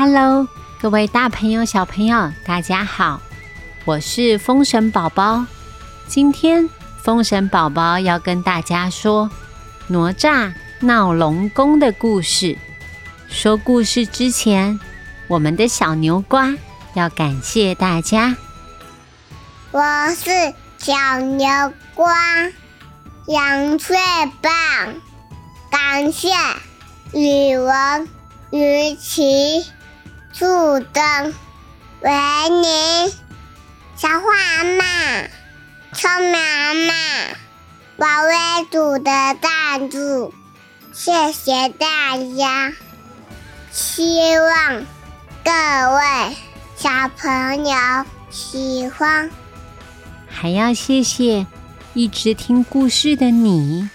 [0.00, 0.46] Hello，
[0.80, 3.20] 各位大朋友、小朋友，大家好，
[3.84, 5.44] 我是风神宝宝。
[6.06, 6.70] 今天
[7.02, 9.28] 风神宝宝要跟大家说
[9.88, 12.56] 哪吒闹龙宫的故事。
[13.28, 14.78] 说故事之前，
[15.26, 16.54] 我们的小牛瓜
[16.94, 18.36] 要感谢大家。
[19.72, 19.82] 我
[20.14, 20.30] 是
[20.78, 21.48] 小牛
[21.96, 22.14] 瓜，
[23.26, 23.96] 杨翠
[24.40, 24.52] 棒，
[25.68, 26.28] 感谢
[27.12, 28.08] 语文、
[28.52, 29.66] 语奇。
[30.38, 31.34] 树灯，
[32.00, 32.10] 维
[32.60, 33.12] 尼，
[33.96, 35.28] 小花阿妈，
[35.92, 36.94] 聪明阿妈，
[37.96, 39.10] 宝贝组的
[39.42, 40.32] 赞助，
[40.92, 42.72] 谢谢大家。
[43.72, 44.86] 希望
[45.42, 46.36] 各位
[46.76, 47.76] 小朋友
[48.30, 49.28] 喜欢，
[50.28, 51.48] 还要谢谢
[51.94, 53.90] 一直听故事的你。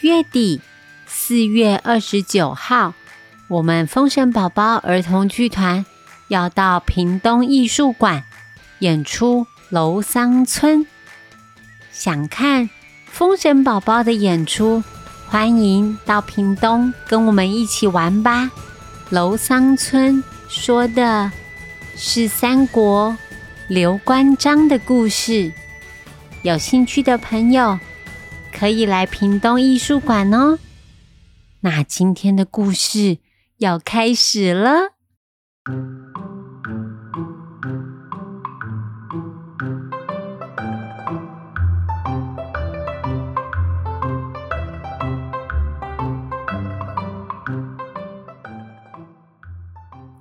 [0.00, 0.60] 月底，
[1.06, 2.92] 四月二十九号。
[3.48, 5.84] 我们风神宝宝儿童剧团
[6.28, 8.24] 要到屏东艺术馆
[8.78, 10.80] 演出《楼桑村》，
[11.92, 12.70] 想看
[13.04, 14.82] 风神宝宝的演出，
[15.28, 18.44] 欢迎到屏东跟我们一起玩吧！
[19.10, 21.30] 《楼桑村》说的
[21.96, 23.14] 是三国
[23.68, 25.52] 刘关张的故事，
[26.40, 27.78] 有兴趣的朋友
[28.50, 30.58] 可以来屏东艺术馆哦。
[31.60, 33.18] 那今天的故事。
[33.58, 34.94] 要开始了。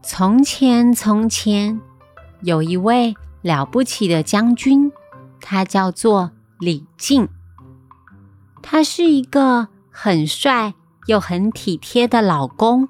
[0.06, 1.81] 从前，从前
[2.42, 4.92] 有一位了不起的将军，
[5.42, 7.28] 他叫做李靖。
[8.61, 10.76] 他是一个很帅
[11.08, 12.88] 又很体贴的老公。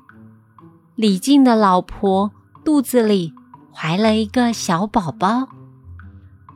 [0.96, 2.32] 李靖的老婆
[2.64, 3.34] 肚子里
[3.74, 5.48] 怀了一个小宝宝，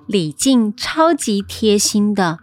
[0.06, 2.38] 李靖超级贴心的，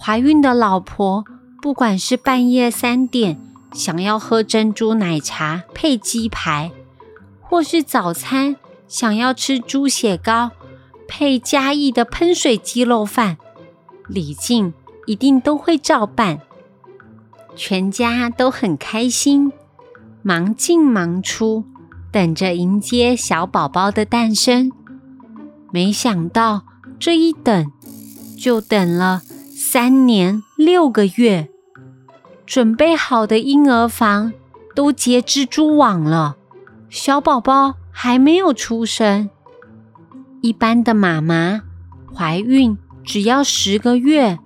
[0.00, 1.26] 怀孕的老婆
[1.60, 3.38] 不管是半夜三点
[3.74, 6.72] 想要喝珍珠奶茶配鸡排，
[7.42, 8.56] 或是早餐
[8.86, 10.52] 想要吃猪血糕
[11.06, 13.36] 配嘉义的喷水鸡肉饭，
[14.06, 14.72] 李靖
[15.04, 16.40] 一定都会照办，
[17.54, 19.52] 全家都很开心。
[20.22, 21.64] 忙进忙出，
[22.10, 24.70] 等着迎接小宝宝的诞生。
[25.70, 26.62] 没想到
[26.98, 27.70] 这一等
[28.38, 29.22] 就等了
[29.56, 31.48] 三年六个月，
[32.46, 34.32] 准备好的婴儿房
[34.74, 36.36] 都结蜘蛛网了，
[36.88, 39.30] 小宝宝还没有出生。
[40.40, 41.62] 一般的妈妈
[42.14, 44.38] 怀孕只要十个月，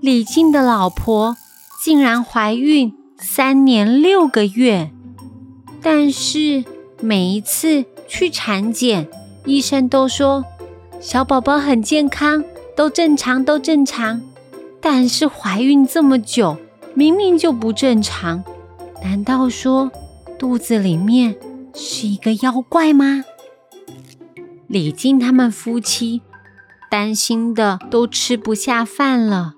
[0.00, 1.36] 李靖的老婆
[1.80, 2.94] 竟然怀孕。
[3.22, 4.90] 三年六个月，
[5.80, 6.64] 但是
[7.00, 9.08] 每一次去产检，
[9.44, 10.44] 医生都说
[11.00, 12.44] 小宝宝很健康，
[12.76, 14.20] 都正常，都正常。
[14.80, 16.56] 但是怀孕这么久，
[16.94, 18.42] 明明就不正常。
[19.04, 19.92] 难道说
[20.36, 21.36] 肚子里面
[21.74, 23.24] 是一个妖怪吗？
[24.66, 26.22] 李靖他们夫妻
[26.90, 29.54] 担心的都吃不下饭了。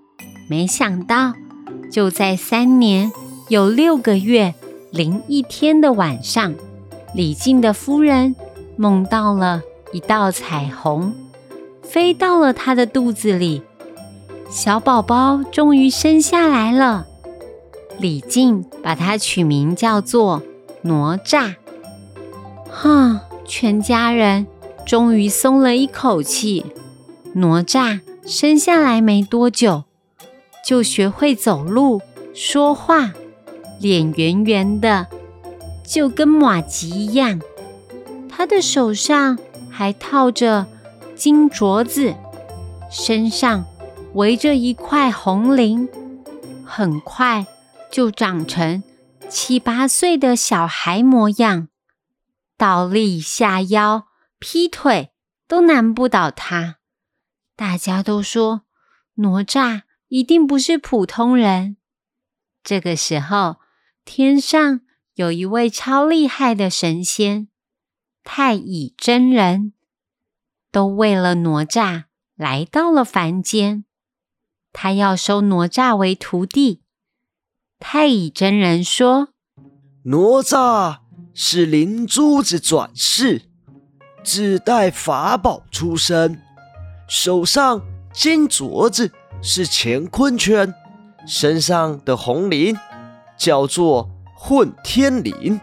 [0.51, 1.33] 没想到，
[1.91, 3.11] 就在三年。
[3.49, 4.55] 有六个月
[4.91, 6.55] 零一天的晚上，
[7.15, 8.35] 李靖的夫人
[8.77, 9.61] 梦到了
[9.93, 11.15] 一道彩虹，
[11.83, 13.61] 飞到了她的肚子里，
[14.49, 17.07] 小宝宝终于生下来了。
[17.99, 20.43] 李靖把它取名叫做
[20.81, 21.57] 哪吒。
[22.71, 24.47] 哈，全家人
[24.87, 26.65] 终于松了一口气。
[27.35, 29.85] 哪吒生下来没多久，
[30.65, 32.01] 就学会走路、
[32.33, 33.13] 说话。
[33.81, 35.09] 脸圆圆的，
[35.85, 37.41] 就跟马吉一样。
[38.29, 39.39] 他的手上
[39.71, 40.67] 还套着
[41.15, 42.15] 金镯子，
[42.91, 43.65] 身上
[44.15, 45.89] 围着一块红绫，
[46.65, 47.47] 很快
[47.93, 48.83] 就长成
[49.29, 51.69] 七八岁的小孩模样，
[52.57, 54.07] 倒立下腰、
[54.39, 55.11] 劈腿
[55.47, 56.77] 都难不倒他。
[57.55, 58.63] 大家都说
[59.17, 61.77] 哪吒一定不是普通人。
[62.63, 63.57] 这个时候。
[64.05, 64.81] 天上
[65.15, 67.49] 有一位超厉害的神仙，
[68.23, 69.73] 太乙真人，
[70.71, 72.05] 都为了哪吒
[72.37, 73.85] 来到了凡间。
[74.73, 76.83] 他要收哪吒为徒弟。
[77.79, 79.29] 太乙真人说
[80.05, 80.99] ：“哪吒
[81.33, 83.43] 是灵珠子转世，
[84.23, 86.39] 自带法宝出生，
[87.09, 89.13] 手上金镯子
[89.43, 90.75] 是乾坤圈，
[91.27, 92.77] 身上的红绫。”
[93.37, 95.61] 叫做混天绫，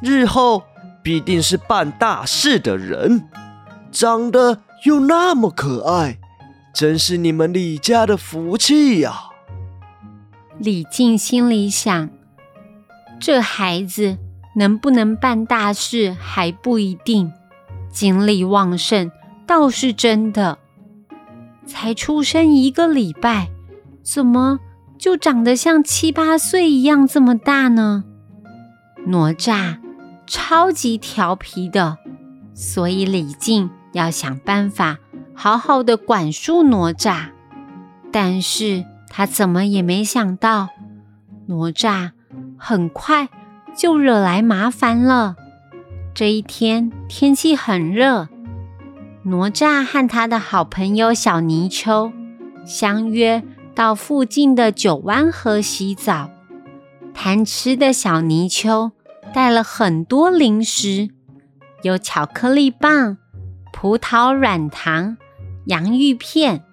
[0.00, 0.62] 日后
[1.02, 3.28] 必定是办大事的人，
[3.90, 6.18] 长得又那么可爱，
[6.74, 9.24] 真是你们李家的福气呀！
[10.58, 12.10] 李靖心里想：
[13.18, 14.18] 这孩子
[14.56, 17.32] 能不能办大事还不一定，
[17.90, 19.10] 精力旺盛
[19.46, 20.58] 倒是真的。
[21.66, 23.48] 才出生一个礼拜，
[24.02, 24.58] 怎么
[25.00, 28.04] 就长得像七八岁一样这么大呢？
[29.06, 29.78] 哪吒
[30.26, 31.96] 超级调皮的，
[32.52, 34.98] 所以李靖要想办法
[35.34, 37.30] 好好的管束哪吒。
[38.12, 40.68] 但是他怎么也没想到，
[41.46, 42.10] 哪吒
[42.58, 43.30] 很快
[43.74, 45.34] 就惹来麻烦了。
[46.12, 48.28] 这一天天气很热，
[49.22, 52.12] 哪吒和他的好朋友小泥鳅
[52.66, 53.42] 相约
[53.74, 56.30] 到附近的九湾河洗澡。
[57.14, 58.92] 贪吃的小泥鳅
[59.34, 61.10] 带了很多零食，
[61.82, 63.18] 有巧克力棒、
[63.72, 65.16] 葡萄软糖、
[65.66, 66.64] 洋芋片。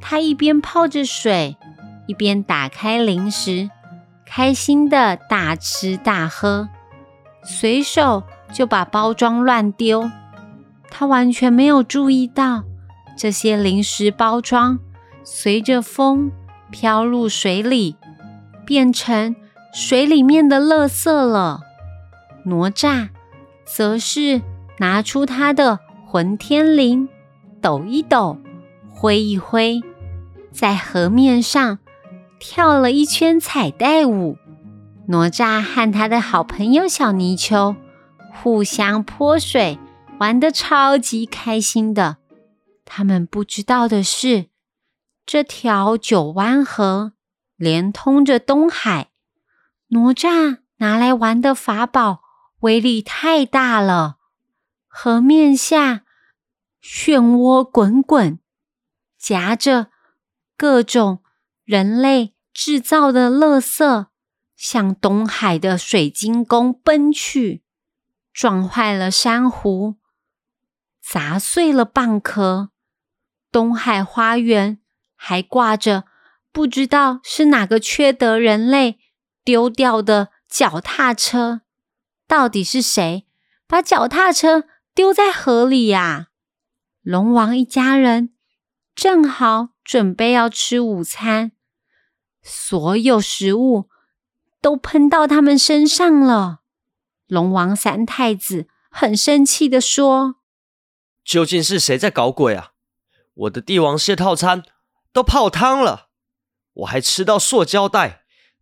[0.00, 1.56] 它一边泡着水，
[2.08, 3.70] 一边打开零食，
[4.26, 6.68] 开心的大吃大喝，
[7.44, 10.10] 随手就把包装乱丢。
[10.90, 12.64] 他完全没有注意到
[13.16, 14.78] 这些零食包装
[15.22, 16.32] 随着风
[16.72, 17.94] 飘入水里，
[18.66, 19.36] 变成。
[19.74, 21.62] 水里面的垃圾了，
[22.44, 23.08] 哪吒
[23.64, 24.42] 则是
[24.80, 27.08] 拿出他的混天绫，
[27.62, 28.36] 抖一抖，
[28.90, 29.80] 挥一挥，
[30.50, 31.78] 在河面上
[32.38, 34.36] 跳了一圈彩带舞。
[35.08, 37.74] 哪吒和他的好朋友小泥鳅
[38.34, 39.78] 互相泼水，
[40.18, 42.18] 玩得超级开心的。
[42.84, 44.48] 他们不知道的是，
[45.24, 47.12] 这条九湾河
[47.56, 49.10] 连通着东海。
[49.88, 52.22] 哪吒拿来玩的法宝
[52.60, 54.18] 威力太大了，
[54.88, 56.04] 河面下
[56.82, 58.40] 漩涡滚滚，
[59.18, 59.88] 夹着
[60.56, 61.22] 各种
[61.64, 64.06] 人类制造的垃圾，
[64.56, 67.62] 向东海的水晶宫奔去，
[68.32, 69.96] 撞坏了珊瑚，
[71.00, 72.70] 砸碎了蚌壳。
[73.50, 74.78] 东海花园
[75.24, 76.02] 还挂着
[76.50, 78.98] 不知道是哪个缺德人类。
[79.44, 81.62] 丢掉的脚踏车，
[82.26, 83.26] 到底是谁
[83.68, 84.64] 把脚踏车
[84.94, 86.28] 丢在河里呀？
[87.02, 88.34] 龙王一家人
[88.94, 91.52] 正好准备要吃午餐，
[92.42, 93.88] 所有食物
[94.60, 96.62] 都喷到他们身上了。
[97.26, 100.36] 龙王三太子很生气的说
[101.24, 102.72] ：“究竟是谁在搞鬼啊？
[103.34, 104.62] 我的帝王蟹套餐
[105.12, 106.08] 都泡汤了，
[106.74, 108.20] 我还吃到塑胶袋。”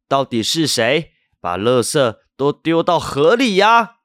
[0.09, 3.99] 到底是谁把垃圾都丢到河里呀？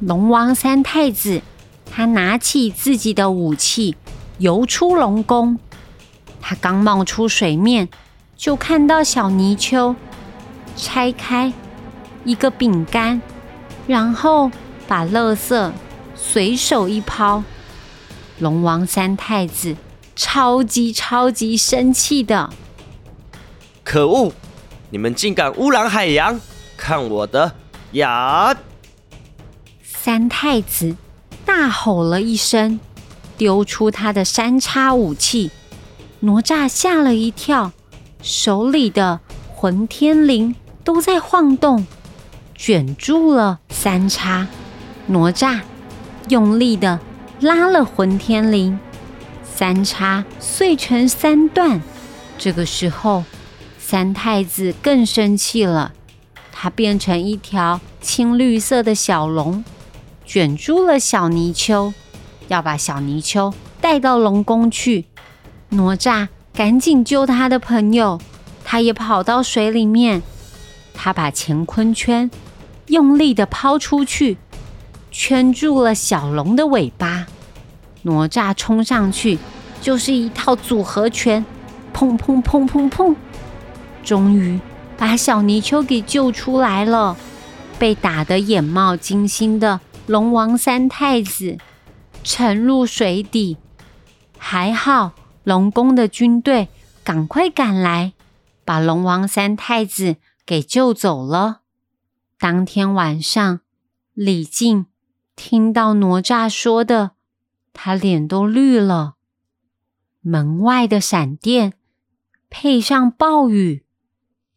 [0.00, 1.42] 龙王三太子，
[1.84, 3.94] 他拿起自己的武器，
[4.38, 5.58] 游出龙宫。
[6.40, 7.90] 他刚冒出水面，
[8.36, 9.94] 就看到小泥鳅
[10.74, 11.52] 拆开
[12.24, 13.20] 一个饼干，
[13.86, 14.50] 然后
[14.88, 15.72] 把垃圾
[16.14, 17.44] 随手一抛。
[18.38, 19.76] 龙王三太子
[20.16, 22.50] 超级超级生气的，
[23.82, 24.32] 可恶！
[24.90, 26.40] 你们竟敢污染海洋！
[26.76, 27.52] 看我的
[27.92, 28.54] 呀！
[29.82, 30.96] 三太子
[31.44, 32.78] 大吼了一声，
[33.36, 35.50] 丢出他的三叉武器。
[36.20, 37.72] 哪吒吓了一跳，
[38.22, 39.20] 手里的
[39.54, 40.54] 混天绫
[40.84, 41.86] 都在晃动，
[42.54, 44.46] 卷住了三叉。
[45.06, 45.60] 哪吒
[46.28, 47.00] 用力的
[47.40, 48.78] 拉了混天绫，
[49.54, 51.80] 三叉碎成三段。
[52.38, 53.24] 这个时候。
[53.86, 55.92] 三太子更生气了，
[56.50, 59.62] 他变成一条青绿色的小龙，
[60.24, 61.92] 卷住了小泥鳅，
[62.48, 65.04] 要把小泥鳅带到龙宫去。
[65.68, 68.18] 哪吒赶紧救他的朋友，
[68.64, 70.22] 他也跑到水里面，
[70.94, 72.30] 他把乾坤圈
[72.86, 74.38] 用力的抛出去，
[75.10, 77.26] 圈住了小龙的尾巴。
[78.04, 79.38] 哪吒冲上去
[79.82, 81.44] 就是一套组合拳，
[81.92, 83.14] 砰砰砰砰砰。
[84.02, 84.58] 终于
[84.96, 87.16] 把小泥鳅给救出来了，
[87.78, 91.58] 被打得眼冒金星的龙王三太子
[92.22, 93.56] 沉入水底，
[94.38, 96.68] 还好龙宫的军队
[97.02, 98.12] 赶快赶来，
[98.64, 101.60] 把龙王三太子给救走了。
[102.38, 103.60] 当天晚上，
[104.12, 104.86] 李靖
[105.34, 107.12] 听到哪吒说的，
[107.74, 109.16] 他脸都绿了。
[110.22, 111.74] 门外的闪电
[112.48, 113.84] 配上暴雨。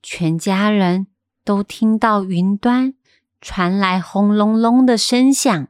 [0.01, 1.07] 全家人
[1.43, 2.93] 都听到云端
[3.41, 5.67] 传来轰隆隆的声响，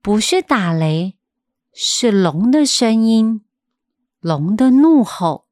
[0.00, 1.18] 不是打雷，
[1.74, 3.44] 是龙的声音，
[4.20, 5.46] 龙的怒吼。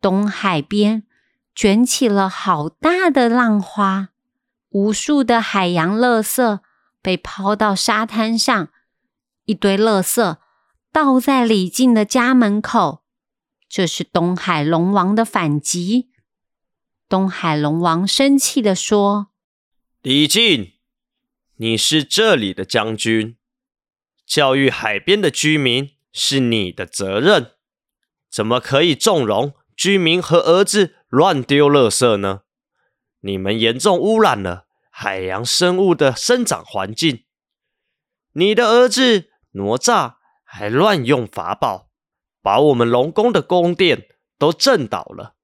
[0.00, 1.02] 东海边
[1.54, 4.10] 卷起了好大的浪花，
[4.70, 6.60] 无数的海洋垃圾
[7.02, 8.68] 被抛到沙滩上，
[9.48, 10.36] 一堆垃圾
[10.92, 13.02] 倒在李靖的家门口。
[13.66, 16.10] 这是东海龙王的反击。
[17.08, 19.28] 东海龙王生气的说。
[20.02, 20.72] 李靖，
[21.56, 23.38] 你是这里的将军，
[24.26, 27.52] 教育海边的居民是你的责任，
[28.30, 32.42] 怎么可以纵容居民和儿子乱丢垃圾呢？
[33.20, 37.24] 你们严重污染了海洋生物的生长环境。
[38.32, 41.90] 你的儿子哪吒还乱用法宝，
[42.42, 45.36] 把我们龙宫的宫殿都震倒了，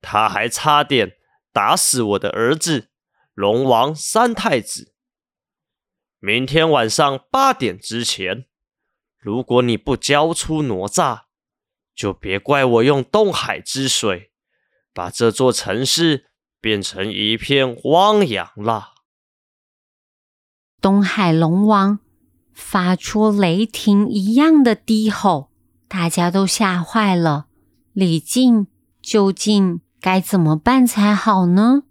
[0.00, 1.16] 他还差点
[1.52, 2.90] 打死我的儿子。
[3.34, 4.94] 龙王三太子，
[6.18, 8.46] 明天晚上八点之前，
[9.16, 11.22] 如果你不交出哪吒，
[11.94, 14.32] 就别怪我用东海之水
[14.92, 16.30] 把这座城市
[16.60, 18.94] 变成一片汪洋了。
[20.80, 22.00] 东海龙王
[22.58, 25.48] 发出雷霆一样的低吼，
[25.86, 27.46] 大家都吓坏了。
[27.92, 28.66] 李靖
[29.00, 31.84] 究竟该怎么办才好呢？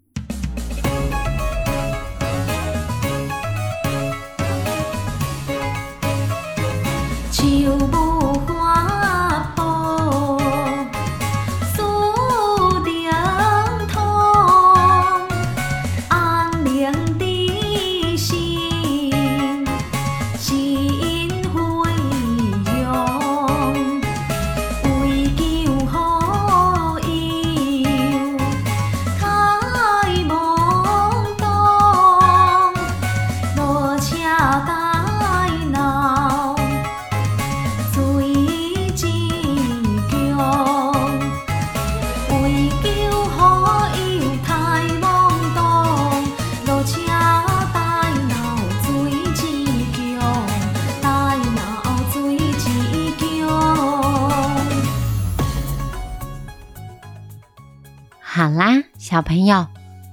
[59.17, 59.65] 小朋友，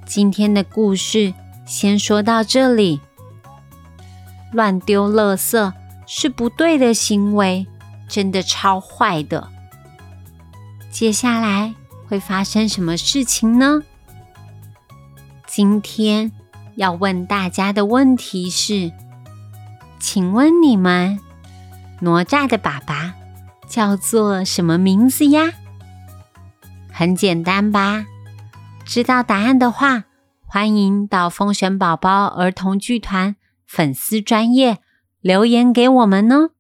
[0.07, 1.35] 今天的故事
[1.67, 3.03] 先说到这里。
[4.51, 5.75] 乱丢垃圾
[6.07, 7.67] 是不对的行为，
[8.09, 9.47] 真的超坏的。
[10.91, 11.75] 接下来
[12.09, 13.83] 会发生什么事情呢？
[15.47, 16.33] 今天
[16.77, 18.91] 要问大家的问题是：
[20.01, 21.21] 请问你们
[22.01, 23.13] 哪吒的爸爸
[23.69, 25.53] 叫做什么名字呀？
[26.91, 28.07] 很简单吧？
[28.85, 30.05] 知道答案的话，
[30.47, 33.37] 欢迎到风选宝宝儿童剧团
[33.67, 34.79] 粉丝专业
[35.21, 36.51] 留言给我们哦。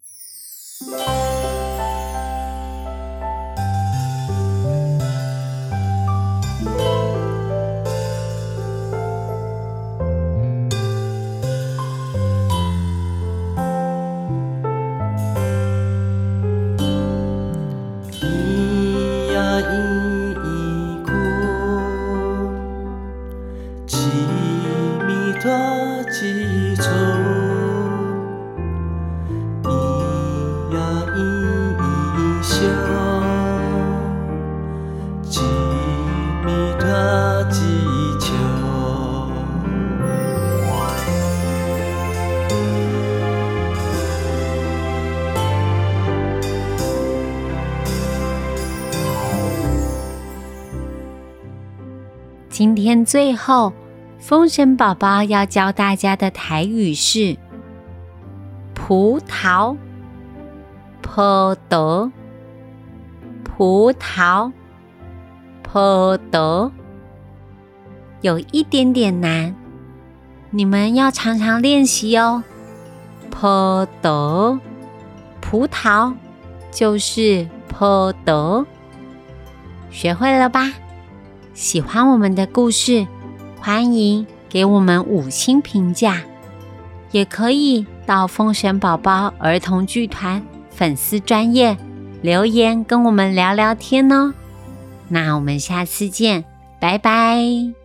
[53.02, 53.72] 最后，
[54.18, 57.38] 风神宝宝要教大家的台语是
[58.76, 59.74] “葡萄”，
[61.00, 62.10] 葡萄，
[63.42, 64.52] 葡萄，
[65.62, 66.70] 葡萄，
[68.20, 69.54] 有一点点难，
[70.50, 72.44] 你们要常常练习哦。
[73.30, 73.46] 葡
[74.02, 74.58] 萄，
[75.40, 76.14] 葡萄
[76.70, 78.66] 就是葡萄，
[79.90, 80.70] 学会了吧？
[81.54, 83.06] 喜欢我们的故事，
[83.60, 86.22] 欢迎给我们五星评价，
[87.12, 91.76] 也可以到风神宝宝儿童剧团粉丝专业
[92.22, 94.34] 留言跟我们聊聊天哦。
[95.08, 96.44] 那我们下次见，
[96.80, 97.83] 拜拜。